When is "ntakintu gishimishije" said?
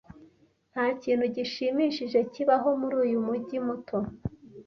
0.71-2.19